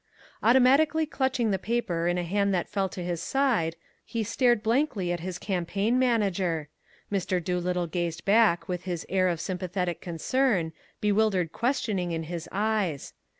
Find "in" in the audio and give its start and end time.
2.07-2.17, 12.13-12.23